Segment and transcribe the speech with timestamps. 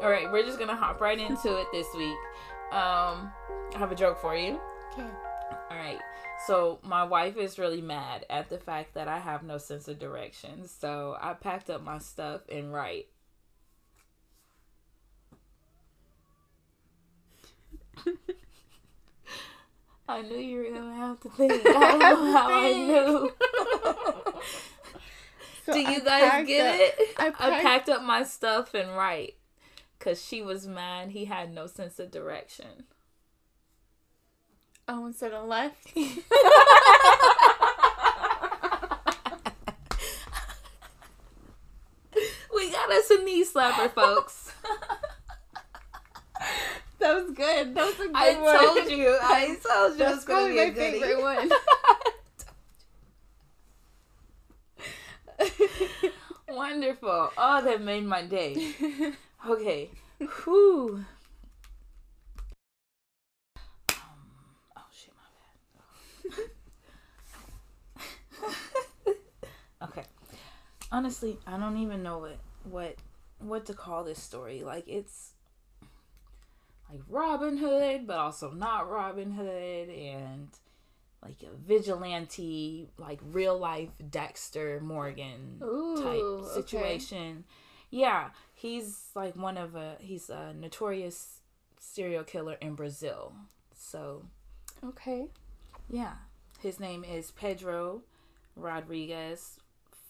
[0.00, 2.16] All right, we're just gonna hop right into it this week.
[2.72, 3.32] Um,
[3.74, 4.60] I have a joke for you.
[4.92, 5.08] Okay.
[5.70, 5.98] All right.
[6.46, 9.98] So my wife is really mad at the fact that I have no sense of
[9.98, 10.68] direction.
[10.68, 13.06] So I packed up my stuff and right.
[20.08, 21.52] I knew you were gonna have to think.
[21.66, 23.32] I don't know how I knew.
[25.66, 27.14] So Do you I guys get up- it?
[27.18, 29.34] I I packed- packed up my stuff and right.
[30.00, 31.10] Cause she was mad.
[31.10, 32.84] He had no sense of direction.
[34.86, 35.92] Oh, instead of left.
[35.96, 36.04] we
[42.70, 44.52] got us a knee slapper, folks.
[47.00, 47.74] That was good.
[47.74, 48.56] That was a good I one.
[48.56, 49.18] I told you.
[49.20, 51.00] I told you it was That's gonna probably be a my goodie.
[51.00, 51.50] favorite one.
[56.56, 57.30] Wonderful.
[57.36, 58.72] Oh, that made my day.
[59.46, 59.90] Okay.
[60.18, 61.04] Whew.
[63.90, 63.96] Um,
[64.76, 66.34] oh shit, my
[69.06, 69.14] bad.
[69.88, 70.04] okay.
[70.90, 72.96] Honestly, I don't even know what what
[73.38, 74.62] what to call this story.
[74.64, 75.32] Like it's
[76.90, 80.48] like Robin Hood, but also not Robin Hood, and
[81.22, 86.62] like a vigilante, like real life Dexter Morgan Ooh, type okay.
[86.62, 87.44] situation.
[87.90, 91.40] Yeah, he's like one of a he's a notorious
[91.78, 93.32] serial killer in Brazil.
[93.74, 94.24] So
[94.84, 95.28] Okay.
[95.88, 96.14] yeah,
[96.60, 98.02] his name is Pedro
[98.56, 99.58] Rodriguez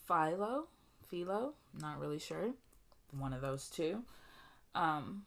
[0.07, 0.69] Filho.
[1.09, 2.51] Filho, not really sure.
[3.13, 4.03] One of those two.
[4.75, 5.25] Um,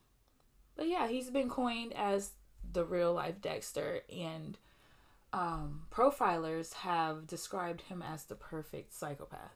[0.75, 2.31] but yeah, he's been coined as
[2.73, 4.57] the real life Dexter, and
[5.33, 9.55] um, profilers have described him as the perfect psychopath.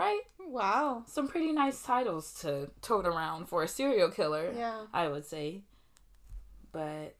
[0.00, 0.20] Right?
[0.40, 1.04] Wow.
[1.06, 4.86] Some pretty nice titles to tote around for a serial killer, Yeah.
[4.94, 5.60] I would say.
[6.72, 7.16] But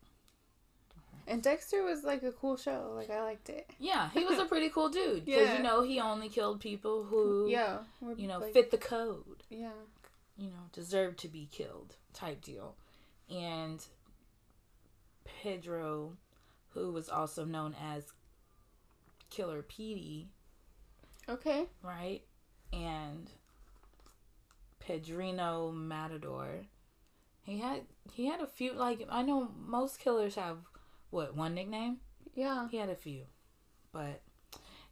[1.26, 2.92] And Dexter was like a cool show.
[2.96, 3.70] Like I liked it.
[3.78, 5.56] yeah, he was a pretty cool dude because Yeah.
[5.58, 7.80] you know he only killed people who Yeah.
[8.16, 9.42] you know like- fit the code.
[9.50, 9.72] Yeah.
[10.36, 12.74] you know, deserved to be killed type deal.
[13.28, 13.84] And
[15.24, 16.16] Pedro,
[16.70, 18.04] who was also known as
[19.28, 20.28] Killer Petey,
[21.28, 21.66] Okay.
[21.82, 22.22] right?
[22.72, 23.30] And
[24.86, 26.66] Pedrinho Matador.
[27.42, 27.82] He had
[28.12, 30.58] he had a few like I know most killers have
[31.10, 31.98] what, one nickname?
[32.34, 32.68] Yeah.
[32.68, 33.22] He had a few.
[33.92, 34.22] But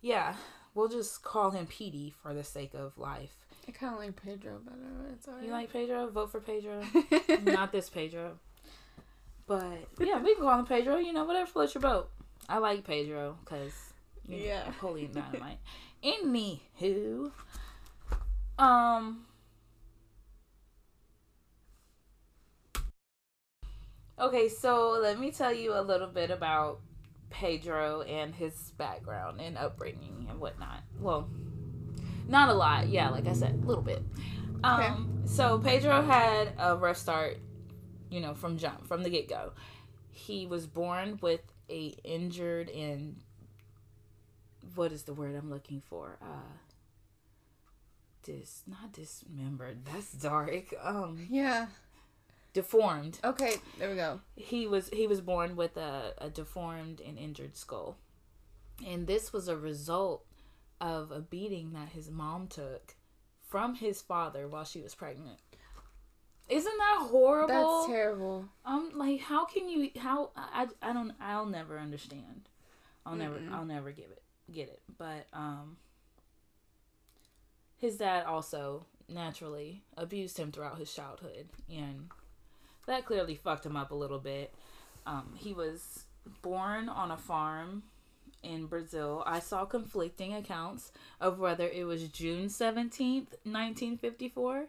[0.00, 0.34] yeah,
[0.74, 3.36] we'll just call him Petey for the sake of life.
[3.66, 5.12] I kind of like Pedro better.
[5.12, 5.28] It's.
[5.44, 6.08] You like Pedro?
[6.08, 6.82] Vote for Pedro.
[7.44, 8.38] not this Pedro.
[9.46, 10.96] But yeah, we can call him Pedro.
[10.96, 12.10] You know, whatever floats your boat.
[12.48, 13.72] I like Pedro because
[14.26, 14.64] you know, Yeah.
[14.66, 15.58] Napoleon Dynamite.
[16.02, 17.30] Anywho,
[18.58, 19.26] um,
[24.18, 26.80] okay, so let me tell you a little bit about
[27.30, 30.80] Pedro and his background and upbringing and whatnot.
[31.00, 31.28] Well,
[32.26, 32.88] not a lot.
[32.88, 34.02] Yeah, like I said, a little bit.
[34.64, 37.38] Um, so Pedro had a rough start,
[38.10, 39.52] you know, from jump, from the get go.
[40.10, 43.16] He was born with a injured and
[44.74, 46.18] what is the word I'm looking for?
[46.22, 46.67] Uh
[48.28, 49.84] dis not dismembered.
[49.84, 50.74] That's dark.
[50.82, 51.66] Um yeah.
[52.52, 53.18] deformed.
[53.24, 53.54] Okay.
[53.78, 54.20] There we go.
[54.36, 57.96] He was he was born with a, a deformed and injured skull.
[58.86, 60.24] And this was a result
[60.80, 62.94] of a beating that his mom took
[63.48, 65.38] from his father while she was pregnant.
[66.48, 67.80] Isn't that horrible?
[67.80, 68.44] That's terrible.
[68.64, 69.90] Um, like how can you?
[69.98, 71.12] How I, I don't.
[71.20, 72.48] I'll never understand.
[73.04, 73.38] I'll never.
[73.38, 73.52] Mm-mm.
[73.52, 74.22] I'll never give it.
[74.52, 74.80] Get it.
[74.96, 75.76] But um,
[77.78, 82.10] his dad also naturally abused him throughout his childhood, and
[82.86, 84.52] that clearly fucked him up a little bit.
[85.06, 86.04] Um, he was
[86.42, 87.84] born on a farm
[88.42, 89.22] in Brazil.
[89.26, 94.66] I saw conflicting accounts of whether it was June seventeenth, nineteen fifty four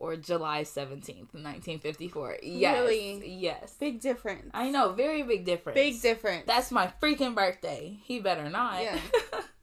[0.00, 2.38] or July 17th, 1954.
[2.42, 2.78] Yes.
[2.80, 3.36] Really?
[3.38, 3.74] Yes.
[3.78, 4.50] Big difference.
[4.52, 5.76] I know, very big difference.
[5.76, 6.44] Big difference.
[6.46, 7.96] That's my freaking birthday.
[8.02, 8.82] He better not.
[8.82, 8.98] Yeah.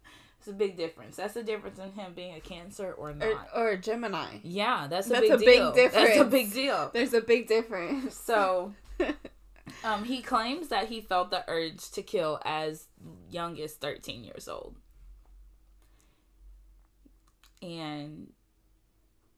[0.41, 1.17] it's a big difference.
[1.17, 3.47] That's the difference in him being a cancer or not.
[3.55, 4.39] or, or Gemini.
[4.41, 5.71] yeah, that's a That's big a big deal.
[5.71, 6.31] That's a difference.
[6.31, 6.89] big deal.
[6.91, 8.15] There's a big difference.
[8.15, 8.73] So,
[9.83, 12.87] um, he claims that he felt the urge to kill as
[13.29, 14.77] young as 13 years old.
[17.61, 18.31] And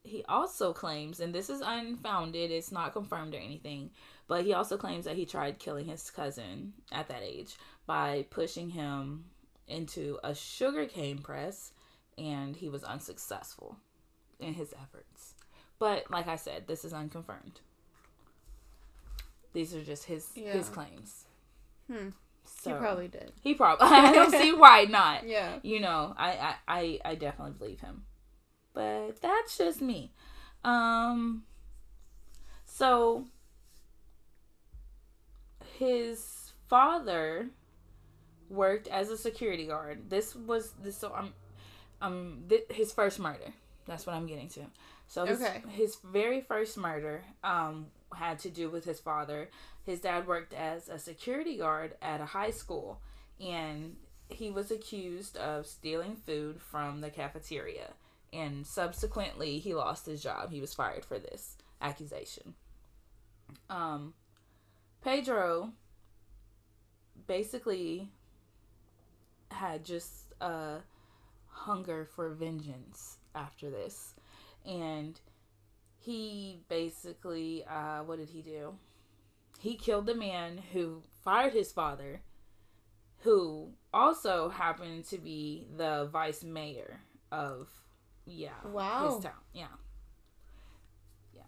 [0.02, 3.90] he also claims, and this is unfounded, it's not confirmed or anything,
[4.26, 7.56] but he also claims that he tried killing his cousin at that age
[7.86, 9.26] by pushing him
[9.68, 11.72] into a sugarcane press,
[12.18, 13.76] and he was unsuccessful
[14.38, 15.34] in his efforts.
[15.78, 17.60] But like I said, this is unconfirmed.
[19.52, 21.24] These are just his his claims.
[21.90, 22.08] Hmm.
[22.44, 23.32] So He probably did.
[23.40, 25.24] he probably I don't see why not.
[25.26, 25.58] Yeah.
[25.62, 28.04] You know, I I I definitely believe him.
[28.74, 30.12] But that's just me.
[30.64, 31.44] Um
[32.66, 33.26] so
[35.78, 37.48] his father
[38.48, 40.10] worked as a security guard.
[40.10, 41.32] This was this so I'm
[42.00, 43.52] um th- his first murder.
[43.86, 44.62] That's what I'm getting to.
[45.06, 45.62] So his, Okay.
[45.70, 49.50] his very first murder um had to do with his father.
[49.84, 53.00] His dad worked as a security guard at a high school
[53.40, 53.96] and
[54.28, 57.92] he was accused of stealing food from the cafeteria
[58.32, 60.50] and subsequently he lost his job.
[60.50, 62.54] He was fired for this accusation.
[63.68, 64.14] Um
[65.02, 65.72] Pedro
[67.26, 68.08] basically
[69.54, 70.78] had just a
[71.48, 74.14] hunger for vengeance after this.
[74.66, 75.18] And
[75.98, 78.74] he basically, uh, what did he do?
[79.58, 82.20] He killed the man who fired his father,
[83.20, 87.00] who also happened to be the vice mayor
[87.32, 87.68] of,
[88.26, 89.14] yeah, Wow.
[89.14, 89.32] his town.
[89.52, 89.66] Yeah.
[91.34, 91.42] Yeah.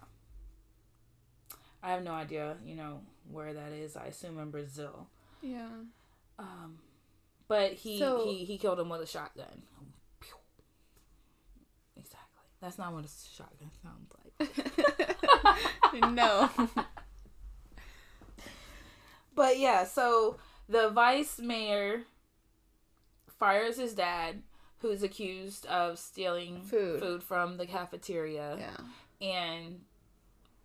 [1.83, 3.01] I have no idea, you know,
[3.31, 3.97] where that is.
[3.97, 5.09] I assume in Brazil.
[5.43, 5.69] Yeah.
[6.39, 6.79] Um,
[7.49, 9.63] but he So- he he killed him with a shotgun.
[11.97, 12.43] Exactly.
[12.61, 14.13] That's not what a shotgun sounds
[15.93, 16.13] like.
[16.15, 16.51] no.
[19.35, 22.05] But yeah, so the vice mayor
[23.39, 24.43] fires his dad,
[24.79, 27.01] who's accused of stealing Food.
[27.01, 29.27] food from the cafeteria, Yeah.
[29.27, 29.81] and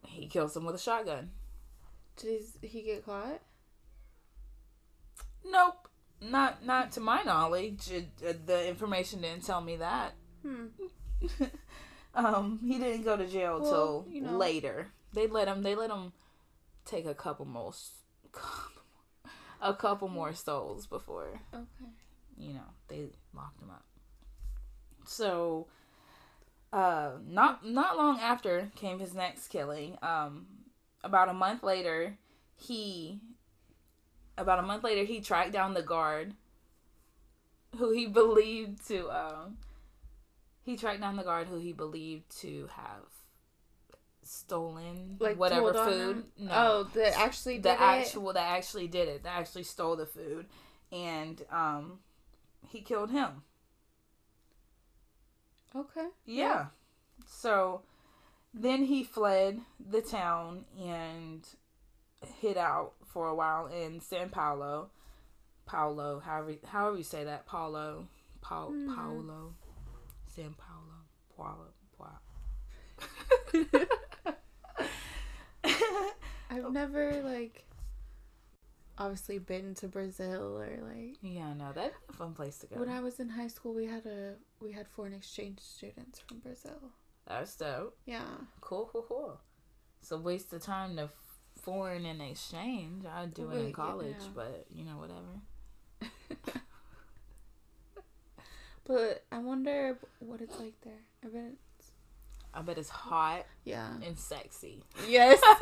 [0.06, 1.32] he kills him with a shotgun.
[2.16, 3.42] Did he, he get caught?
[5.46, 5.81] Nope,
[6.22, 7.90] not not to my knowledge.
[7.92, 10.14] Uh, the information didn't tell me that.
[10.44, 10.68] Hmm.
[12.16, 14.38] um, he didn't go to jail Well, till you know.
[14.38, 14.88] later.
[15.14, 15.62] They let him.
[15.62, 16.14] They let him
[16.86, 17.74] take a couple more,
[19.62, 21.92] a couple more souls before Okay.
[22.38, 23.86] you know they locked him up.
[25.06, 25.68] So,
[26.72, 29.98] uh, not not long after came his next killing.
[30.02, 30.48] Um,
[31.04, 32.18] about a month later,
[32.56, 33.20] he
[34.42, 36.34] about a month later he tracked down the guard
[37.78, 39.58] who he believed to um
[40.64, 43.06] he tracked down the guard who he believed to have
[44.24, 46.24] stolen Like whatever food.
[46.40, 47.80] No Oh, that actually did the it?
[47.82, 50.46] actual that actually did it that actually stole the food
[50.92, 52.00] and um
[52.70, 53.44] he killed him
[55.76, 56.08] Okay.
[56.26, 56.68] yeah
[57.26, 57.82] so
[58.54, 61.48] then he fled the town and
[62.40, 64.90] hid out for a while in san paulo
[65.66, 68.08] paulo however however you say that paulo
[68.42, 68.96] pa- Mhm.
[68.96, 69.54] paulo
[70.28, 70.96] san paulo
[71.36, 72.20] paulo paulo
[76.50, 77.66] I've never like
[78.98, 82.80] obviously been to Brazil or like yeah no that'd be a fun place to go
[82.80, 86.40] when I was in high school we had a we had foreign exchange students from
[86.40, 86.78] Brazil.
[87.28, 88.26] that's dope Yeah.
[88.60, 89.40] Cool, cool, cool.
[90.02, 91.10] It's a waste of time to
[91.62, 93.06] foreign and exchange.
[93.06, 94.28] I'd do it in college, yeah.
[94.36, 96.62] but you know, whatever.
[98.92, 100.94] But I wonder what it's like there.
[101.24, 101.92] I bet it's
[102.54, 103.88] I bet it's hot yeah.
[104.06, 104.84] and sexy.
[105.08, 105.40] Yes.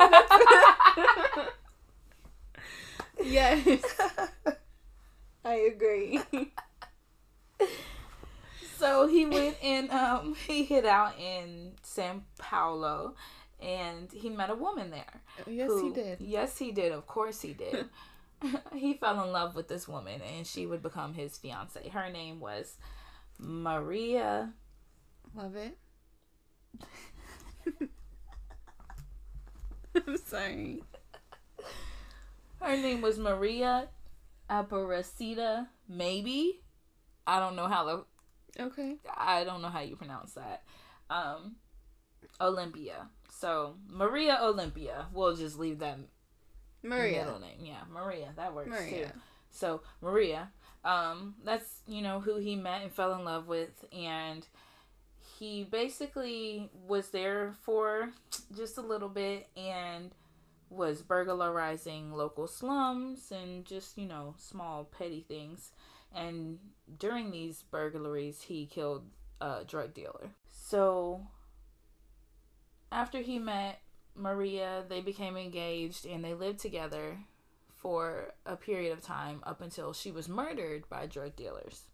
[3.22, 3.84] yes.
[5.44, 6.20] I agree.
[8.78, 13.14] so he went and um he hit out in San Paulo
[13.62, 15.22] and he met a woman there.
[15.46, 16.20] yes, who- he did.
[16.20, 16.92] Yes, he did.
[16.92, 17.86] Of course he did.
[18.74, 21.88] he fell in love with this woman and she would become his fiance.
[21.90, 22.76] Her name was
[23.38, 24.54] Maria
[25.34, 25.78] Love it.
[29.94, 30.82] I'm sorry.
[32.60, 33.88] Her name was Maria
[34.48, 36.62] Aparecida, maybe.
[37.26, 38.04] I don't know how the
[38.62, 38.96] Okay.
[39.16, 40.64] I don't know how you pronounce that.
[41.08, 41.56] Um
[42.40, 43.08] Olympia.
[43.30, 45.06] So Maria Olympia.
[45.12, 45.98] We'll just leave that
[46.82, 47.24] Maria.
[47.24, 47.58] middle name.
[47.60, 48.32] Yeah, Maria.
[48.36, 49.06] That works Maria.
[49.06, 49.12] too.
[49.50, 50.50] So Maria,
[50.84, 54.46] um, that's you know who he met and fell in love with, and
[55.38, 58.10] he basically was there for
[58.56, 60.12] just a little bit and
[60.68, 65.72] was burglarizing local slums and just you know small petty things.
[66.14, 66.58] And
[66.98, 69.04] during these burglaries, he killed
[69.40, 70.30] a drug dealer.
[70.50, 71.26] So
[72.92, 73.80] after he met
[74.14, 77.18] Maria, they became engaged and they lived together
[77.74, 81.84] for a period of time up until she was murdered by drug dealers.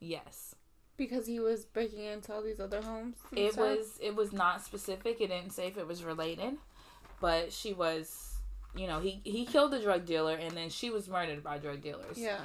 [0.00, 0.54] Yes.
[0.96, 3.16] Because he was breaking into all these other homes.
[3.32, 3.64] It stuff?
[3.64, 5.20] was it was not specific.
[5.20, 6.56] It didn't say if it was related,
[7.20, 8.38] but she was,
[8.74, 11.82] you know, he he killed the drug dealer and then she was murdered by drug
[11.82, 12.16] dealers.
[12.16, 12.40] Yeah.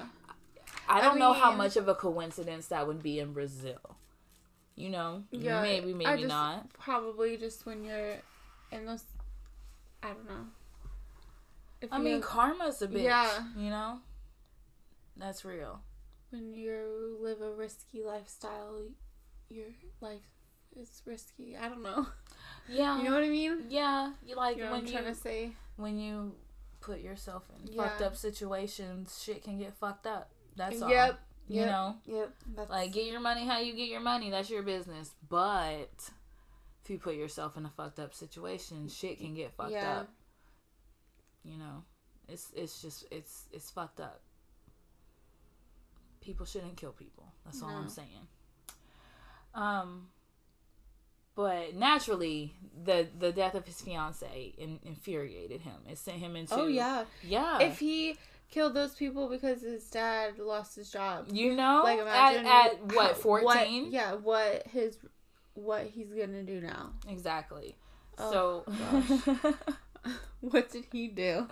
[0.88, 3.98] I I don't know how much of a coincidence that would be in Brazil.
[4.76, 6.74] You know, Yeah, maybe I maybe just- not.
[6.74, 8.16] Probably just when you're
[8.72, 9.04] in those.
[10.02, 10.48] I don't know.
[11.82, 13.04] If I mean, have- karma's a bitch.
[13.04, 13.48] Yeah.
[13.56, 14.00] You know,
[15.18, 15.82] that's real.
[16.30, 18.84] when you live a risky lifestyle,
[19.50, 19.68] your
[20.00, 20.22] life
[20.76, 21.58] is risky.
[21.58, 22.08] I don't know.
[22.70, 22.98] Yeah.
[23.00, 23.66] You know what I mean?
[23.70, 24.14] yeah.
[24.26, 25.52] You like You know what when I'm you trying to say?
[25.76, 26.34] when you
[26.80, 27.84] put yourself in Yeah.
[27.84, 30.30] fucked up situations, shit can get fucked up.
[30.56, 30.90] That's all.
[30.90, 31.20] Yep.
[31.48, 32.34] You yep, know, Yep.
[32.56, 34.30] That's like get your money how you get your money.
[34.30, 35.12] That's your business.
[35.28, 36.10] But
[36.84, 40.00] if you put yourself in a fucked up situation, shit can get fucked Yeah.
[40.00, 40.10] up.
[41.44, 41.84] You know,
[42.30, 44.22] it's it's just it's it's fucked up.
[46.22, 47.26] People shouldn't kill people.
[47.44, 48.28] That's all I'm saying.
[49.56, 50.08] Um,
[51.36, 55.76] but naturally, the the death of his fiance in, infuriated him.
[55.90, 57.06] It sent him into Oh yeah.
[57.24, 57.60] yeah.
[57.60, 58.18] If he
[58.52, 62.96] killed those people because his dad lost his job, you know, like imagine at, at
[62.96, 63.92] what fourteen?
[63.92, 64.14] Yeah.
[64.14, 64.98] What his
[65.56, 66.92] what he's gonna do now?
[67.10, 67.76] Exactly.
[68.18, 69.54] Oh, so
[70.42, 71.48] What did he do?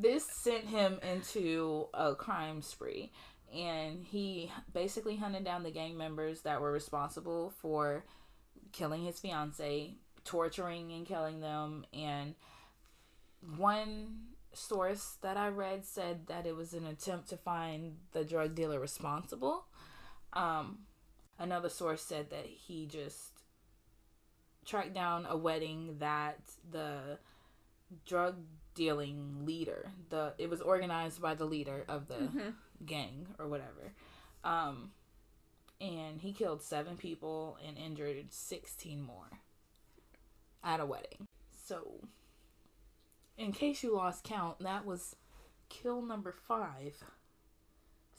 [0.00, 3.10] this sent him into a crime spree
[3.54, 8.04] and he basically hunted down the gang members that were responsible for
[8.72, 12.34] killing his fiance torturing and killing them and
[13.56, 14.18] one
[14.54, 18.78] source that i read said that it was an attempt to find the drug dealer
[18.80, 19.66] responsible
[20.34, 20.78] um,
[21.38, 23.32] another source said that he just
[24.64, 26.38] tracked down a wedding that
[26.70, 27.18] the
[28.06, 28.36] drug
[28.74, 29.90] dealing leader.
[30.08, 32.54] The it was organized by the leader of the Mhm.
[32.86, 33.92] gang or whatever.
[34.44, 34.92] Um
[35.80, 39.40] and he killed 7 people and injured 16 more
[40.62, 41.26] at a wedding.
[41.66, 42.00] So
[43.38, 45.16] in case you lost count, that was
[45.68, 47.02] kill number 5.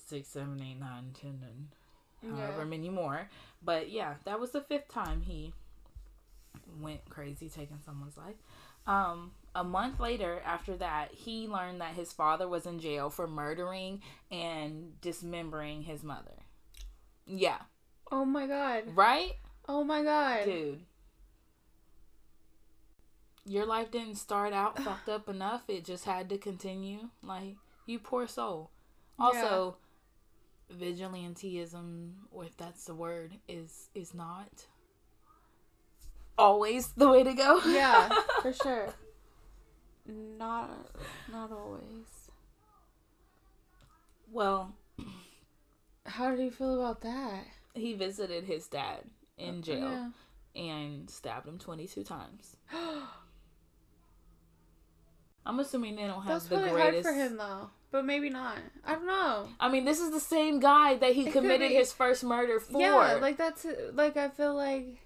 [0.06, 3.30] Six, seven, eight, nine, ten, and however many more.
[3.64, 5.54] But yeah, that was the fifth time he
[6.82, 8.36] went crazy taking someone's life.
[8.86, 13.28] Um, a month later, after that, he learned that his father was in jail for
[13.28, 16.36] murdering and dismembering his mother.
[17.26, 17.60] Yeah,
[18.12, 18.84] Oh my god.
[18.96, 19.34] right,
[19.70, 20.44] Oh my god.
[20.44, 20.82] dude.
[23.46, 25.64] Your life didn't start out fucked up enough.
[25.68, 27.10] It just had to continue.
[27.22, 28.72] Like you poor soul.
[29.20, 29.76] Also,
[30.74, 34.66] vigilanteism, or if that's the word, is is not
[36.38, 37.60] always the way to go.
[37.66, 38.10] Yeah,
[38.42, 38.94] for sure.
[40.06, 40.70] Not
[41.32, 42.30] not always.
[44.32, 44.74] well,
[46.06, 47.44] How did you feel about that?
[47.76, 49.00] he visited his dad
[49.38, 50.10] in uh, jail Yeah.
[50.56, 52.56] and stabbed him 22 times.
[55.46, 56.50] I'm assuming they don't have the greatest.
[56.50, 57.06] That's the really greatest.
[57.06, 57.70] hard for him though.
[57.92, 58.58] But maybe not.
[58.84, 59.48] I don't know.
[59.60, 62.82] I mean, this is the same guy that he It committed his first murder for.
[62.82, 65.03] Yeah, like that's like I feel like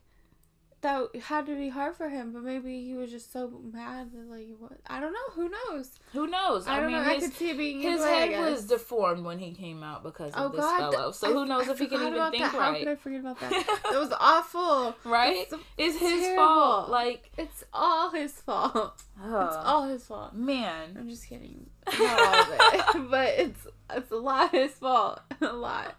[0.81, 4.29] that had to be hard for him, but maybe he was just so mad that
[4.29, 5.33] like what I don't know.
[5.33, 5.89] Who knows?
[6.13, 6.67] Who knows?
[6.67, 7.09] I, don't mean, know.
[7.09, 10.45] I could see being his way, head was deformed when he came out because of
[10.45, 10.93] Oh this God!
[10.93, 11.11] fellow.
[11.11, 12.51] So who knows I if he can even think that.
[12.51, 12.79] How right?
[12.79, 13.51] could I forget about that?
[13.91, 14.95] that was awful.
[15.03, 15.47] right?
[15.51, 16.43] It's, It's his terrible.
[16.43, 16.89] fault.
[16.89, 18.93] Like, it's all his fault.
[18.97, 20.35] It's oh, all his fault.
[20.35, 20.95] man.
[20.99, 21.69] I'm just kidding.
[21.99, 25.21] Not all of it, but it's it's a lot his fault.
[25.41, 25.95] A lot.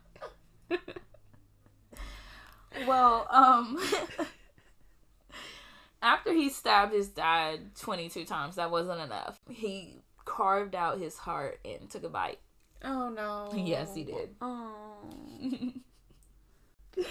[2.87, 3.79] Well, um,
[6.03, 9.41] after he stabbed his dad 22 times, that wasn't enough.
[9.51, 12.39] He carved out his heart and took a bite.
[12.85, 13.51] Oh no.
[13.57, 14.31] Yes, he did.
[14.41, 14.73] Oh,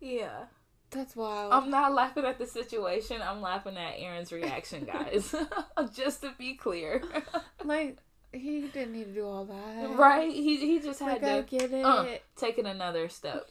[0.00, 0.44] yeah.
[0.90, 1.52] that's wild.
[1.52, 3.20] I'm not laughing at the situation.
[3.22, 5.34] I'm laughing at Aaron's reaction, guys.
[5.94, 7.02] Just to be clear.
[7.64, 7.98] like
[8.32, 9.90] he didn't need to do all that.
[9.98, 10.30] right?
[10.32, 11.84] He he just had Like I to get it.
[11.84, 13.46] uh, take it another step up.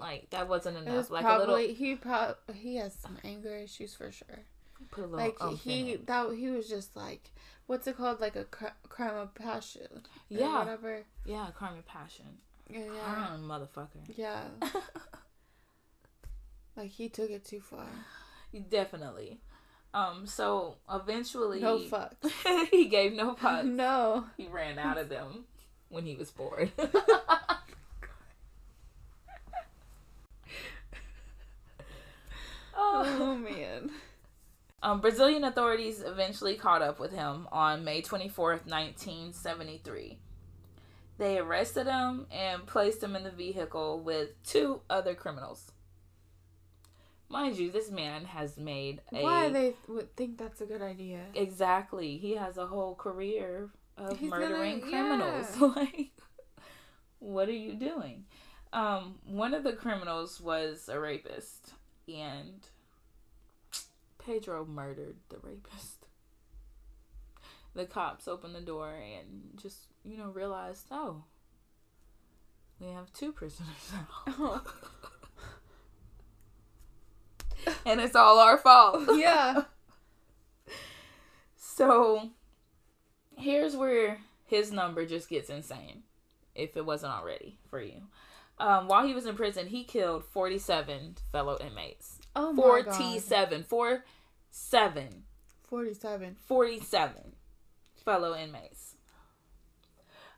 [0.00, 0.96] Like that wasn't it enough.
[0.96, 4.40] was like probably a little he probably he has some anger issues for sure.
[4.90, 7.30] put a little Like he that he was just like
[7.66, 9.86] what's it called like a cr- crime of passion.
[9.92, 10.58] or Yeah.
[10.60, 11.02] whatever.
[11.24, 12.26] Yeah, crime of passion.
[12.68, 12.80] Yeah.
[12.80, 13.00] Yeah.
[13.06, 14.02] Ah, motherfucker.
[14.16, 14.44] yeah.
[16.76, 17.86] Like he took it too far.
[18.70, 19.40] Definitely.
[19.92, 22.14] Um, so eventually No fuck.
[22.70, 23.64] he gave no fucks.
[23.66, 24.26] no.
[24.36, 25.44] He ran out of them
[25.88, 26.70] when he was bored.
[32.92, 33.36] Oh.
[33.42, 33.90] Man.
[34.82, 40.18] Um, Brazilian authorities eventually caught up with him on May 24th, 1973.
[41.18, 45.70] They arrested him and placed him in the vehicle with two other criminals.
[47.28, 51.20] Mind you, this man has made a Why they would think that's a good idea?
[51.34, 52.16] exactly.
[52.16, 53.68] He has a whole career
[53.98, 54.86] of He's gonna- murdering yeah.
[54.88, 55.76] criminals.
[55.76, 56.10] like,
[57.18, 58.24] what are you doing?
[58.72, 61.74] Um, one of the criminals was a rapist,
[62.08, 62.66] and
[64.24, 66.06] Pedro murdered the rapist.
[67.74, 71.24] The cops opened the door and just, you know, realized, oh,
[72.80, 73.92] we have two prisoners
[74.26, 74.62] now.
[77.86, 79.02] and it's all our fault.
[79.14, 79.62] yeah.
[81.56, 82.30] So
[83.36, 86.02] here's where his number just gets insane,
[86.54, 88.02] if it wasn't already for you.
[88.58, 92.19] Um, while he was in prison, he killed 47 fellow inmates.
[92.36, 92.94] Oh my god.
[92.94, 93.64] 47.
[93.64, 95.24] 47.
[95.68, 96.36] Forty-seven.
[96.46, 97.14] 47
[98.04, 98.94] fellow inmates.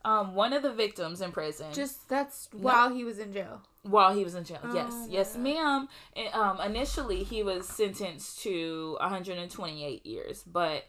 [0.05, 3.63] Um, one of the victims in prison, Just that's while he was in jail.
[3.83, 4.59] while he was in jail.
[4.65, 5.43] Oh yes, yes, God.
[5.43, 5.89] ma'am.
[6.17, 10.87] And, um, initially, he was sentenced to 128 years, but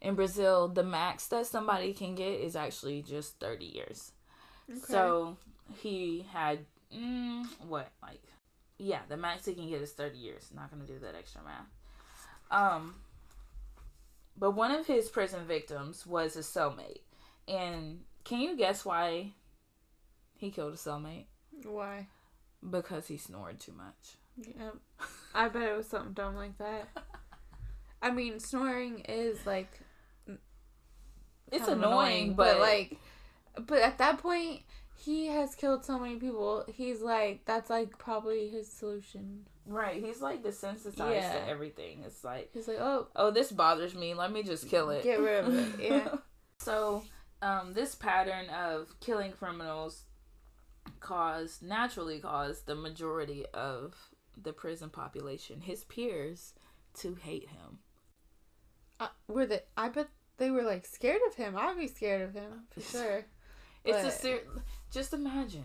[0.00, 4.10] in Brazil, the max that somebody can get is actually just 30 years.
[4.68, 4.80] Okay.
[4.80, 5.36] So
[5.76, 6.58] he had
[6.92, 8.20] mm, what like
[8.78, 10.50] yeah, the max he can get is 30 years.
[10.54, 11.66] Not gonna do that extra math.
[12.50, 12.96] Um,
[14.36, 17.00] but one of his prison victims was his cellmate,
[17.48, 19.32] and can you guess why
[20.36, 21.26] he killed a cellmate?
[21.64, 22.06] why?
[22.68, 24.16] Because he snored too much.
[24.36, 24.70] Yeah.
[25.34, 26.88] I bet it was something dumb like that.
[28.02, 29.70] I mean, snoring is like
[31.50, 32.98] It's of annoying, but, like,
[33.58, 34.62] but at that point,
[34.98, 36.64] he has killed so many people.
[36.72, 39.46] He's like, that's like probably his solution.
[39.66, 41.32] right, he's like desensitized Yeah.
[41.32, 42.02] to everything.
[42.04, 44.14] It's like, He's like, oh, oh, this bothers me.
[44.14, 45.02] Let me just kill it.
[45.04, 46.08] Get rid of it, yeah.
[46.58, 47.02] so,
[47.42, 50.04] um, this pattern of killing criminals
[51.00, 53.94] caused naturally caused the majority of
[54.40, 56.54] the prison population, his peers,
[56.94, 57.78] to hate him.
[59.00, 59.60] uh, were they?
[59.76, 61.56] I bet they were like scared of him.
[61.56, 63.24] I'd be scared of him for sure.
[63.86, 64.42] It's a ser-
[64.90, 65.64] just imagine,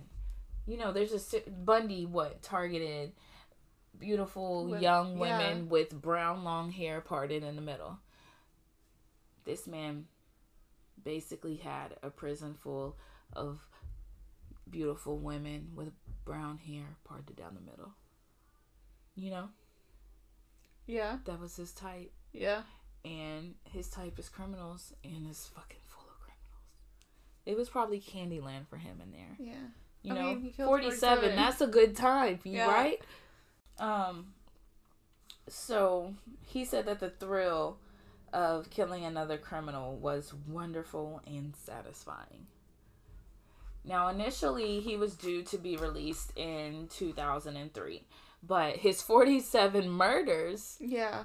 [0.65, 3.13] you know, there's a ser- Bundy what targeted
[3.97, 5.19] beautiful Wo- young yeah.
[5.19, 7.99] women with brown long hair parted in the middle.
[9.43, 10.05] This man
[11.03, 12.97] basically had a prison full
[13.33, 13.67] of
[14.69, 15.91] beautiful women with
[16.25, 17.91] brown hair parted down the middle.
[19.15, 19.49] You know,
[20.87, 22.11] Yeah, that was his type.
[22.33, 22.63] yeah.
[23.03, 25.90] and his type is criminals and is fucking full of criminals.
[27.45, 29.35] It was probably Candyland for him in there.
[29.39, 29.53] Yeah.
[30.03, 30.65] You I know, mean, 47,
[30.97, 31.35] 47.
[31.35, 32.67] that's a good time, Yeah.
[32.67, 33.01] right?
[33.79, 34.33] Um
[35.47, 36.13] so
[36.45, 37.77] he said that the thrill
[38.31, 42.47] of killing another criminal was wonderful and satisfying.
[43.83, 48.03] Now, initially, he was due to be released in 2003,
[48.43, 51.23] but his 47 murders Yeah.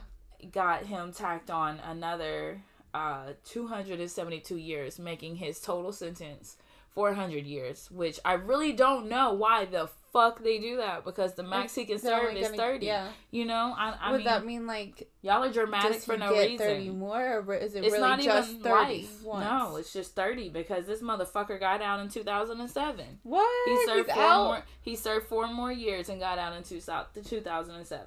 [0.51, 2.63] got him tacked on another
[2.97, 6.57] uh 272 years making his total sentence
[6.95, 11.43] 400 years which i really don't know why the fuck they do that because the
[11.43, 13.09] max he can serve is gonna- 30 Yeah.
[13.31, 16.41] you know i, I Would mean that mean like y'all are dramatic for no get
[16.49, 19.03] reason thirty more, or is it it's really not just even thirty?
[19.03, 19.45] life once?
[19.45, 23.69] no it's just 30 because this motherfucker got out in 2007 what?
[23.69, 24.45] he served He's four out?
[24.47, 28.07] more he served four more years and got out in two, 2007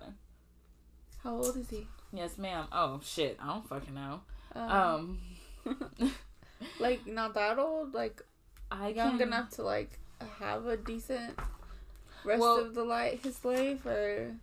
[1.23, 1.85] How old is he?
[2.11, 4.21] yes ma'am oh shit i don't fucking know
[4.55, 5.19] Um,
[5.65, 5.79] um
[6.79, 8.21] like not that old, like
[8.71, 9.99] i young can- enough to like
[10.39, 11.37] have a decent
[12.25, 14.35] rest Well- of the life his life, or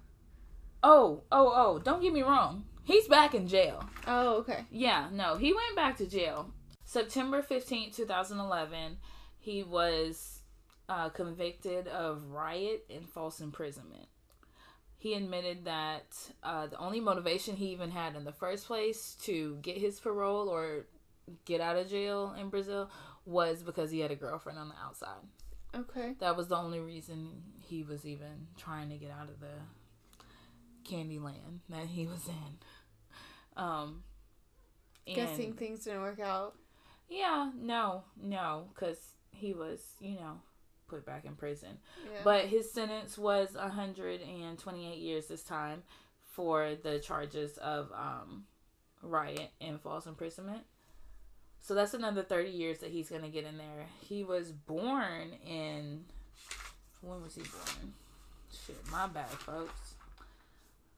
[0.83, 2.65] Oh, oh, oh, don't get me wrong.
[2.85, 3.83] He's back in jail.
[4.07, 4.65] oh okay.
[4.71, 6.53] Yeah, no, he went back to jail.
[6.85, 8.99] September 15th, 2011,
[9.39, 10.43] he was
[10.89, 14.07] uh, convicted of riot and false imprisonment.
[14.99, 16.07] He admitted that
[16.43, 20.49] uh, the only motivation he even had in the first place to get his parole
[20.49, 20.87] or
[21.45, 22.91] get out of jail in Brazil
[23.25, 25.23] was because he had a girlfriend on the outside.
[25.75, 26.15] Okay.
[26.21, 31.19] That was the only reason he was even trying to get out of the candy
[31.19, 33.63] land that he was in.
[33.63, 34.03] Um,
[35.07, 36.55] and Guessing things didn't work out.
[37.09, 38.99] yeah, no, no, because
[39.31, 40.41] he was, you know,
[40.89, 41.79] put back in prison.
[42.05, 42.21] Yeah.
[42.25, 45.83] But his sentence was 128 years this time
[46.23, 48.45] for the charges of um,
[49.03, 50.63] riot and false imprisonment.
[51.61, 53.87] So that's another 30 years that he's going to get in there.
[54.01, 56.05] He was born in.
[57.01, 57.93] When was he born?
[58.67, 59.95] Shit, my bad, folks.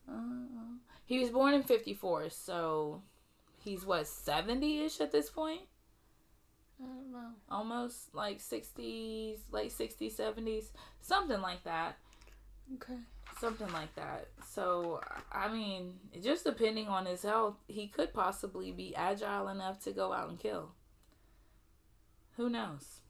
[0.09, 3.03] Uh, he was born in 54, so
[3.63, 5.63] he's what, 70 ish at this point?
[6.81, 7.31] I don't know.
[7.51, 10.67] almost like 60s, late 60s, 70s,
[11.01, 11.97] something like that.
[12.75, 12.99] Okay.
[13.41, 14.29] Something like that.
[14.49, 15.01] So,
[15.33, 20.13] I mean, just depending on his health, he could possibly be agile enough to go
[20.13, 20.71] out and kill.
[22.37, 23.01] Who knows?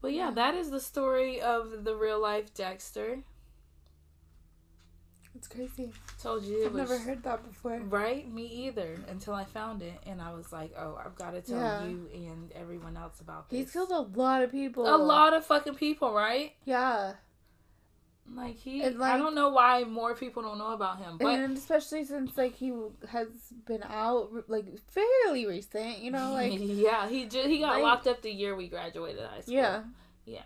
[0.00, 0.34] But yeah, Yeah.
[0.34, 3.22] that is the story of the real life Dexter.
[5.34, 5.92] It's crazy.
[6.20, 7.78] Told you it I've was never heard that before.
[7.78, 8.30] right.
[8.30, 8.98] Me either.
[9.08, 11.84] Until I found it, and I was like, "Oh, I've got to tell Yeah.
[11.84, 14.92] you and everyone else about this." He's killed a lot of people.
[14.92, 16.52] a lot of fucking people, right?
[16.64, 17.14] Yeah.
[18.32, 21.56] Like he, And, I don't know why more people don't know about him, but and
[21.56, 22.72] especially since like he
[23.08, 23.26] has
[23.66, 28.06] been out like fairly recent, you know, like yeah, he just he got like- locked
[28.06, 29.54] up the year we graduated high school.
[29.54, 29.82] yeah,
[30.26, 30.42] yeah.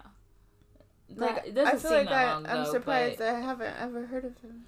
[1.09, 4.25] Like That- it doesn't I feel like I, ago, surprised but- I haven't ever heard
[4.25, 4.65] of him.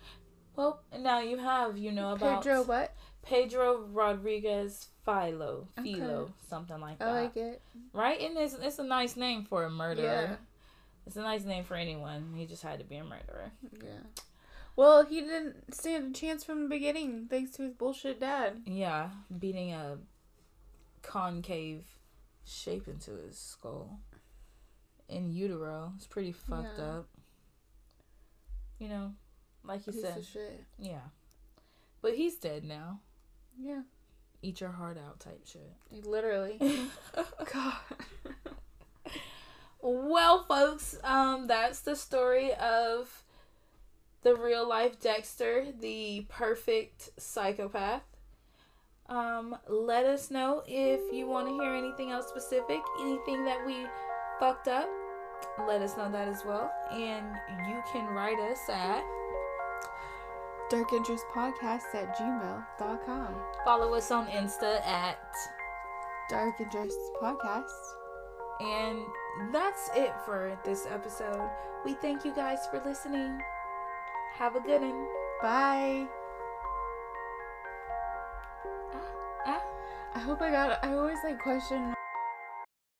[0.54, 2.94] well, now you have you know about Pedro, what?
[3.22, 5.94] Pedro Rodriguez Filho, Okay.
[5.94, 7.62] Filho, something like that, I like it.
[7.92, 8.20] right?
[8.20, 10.04] And it's it's a nice name for a murderer.
[10.04, 10.36] Yeah.
[11.06, 12.34] It's a nice name for anyone.
[12.36, 13.52] He just had to be a murderer.
[13.72, 14.02] Yeah.
[14.74, 18.62] Well, he didn't stand a chance from the beginning, thanks to his bullshit dad.
[18.66, 19.98] Yeah, beating a
[21.02, 21.84] concave
[22.44, 24.00] shape into his skull
[25.08, 25.92] in utero.
[25.96, 26.84] It's pretty fucked Yeah.
[26.98, 27.08] up.
[28.78, 29.12] You know,
[29.64, 30.64] like you Piece said.
[30.78, 31.00] Yeah.
[32.02, 33.00] But he's dead now.
[33.58, 33.82] Yeah.
[34.42, 35.72] Eat your heart out type shit.
[36.04, 36.58] Literally.
[37.52, 37.74] God.
[39.80, 43.24] well, folks, um, that's the story of
[44.22, 48.02] the real life Dexter, the perfect psychopath.
[49.08, 53.86] Um, let us know if you want to hear anything else specific, anything that we
[54.38, 54.88] fucked up.
[55.66, 56.70] Let us know that as well.
[56.90, 57.26] And
[57.68, 59.04] you can write us at
[60.70, 63.34] Dark Interest Podcast at gmail.com.
[63.64, 65.18] follow us on Insta at
[66.28, 67.70] Dark Interest Podcast.
[68.60, 68.98] And
[69.52, 71.48] that's it for this episode.
[71.84, 73.40] We thank you guys for listening.
[74.34, 75.06] Have a good one.
[75.42, 76.06] Bye.
[79.46, 79.62] Ah.
[80.14, 80.82] I hope I got.
[80.82, 81.94] I always like question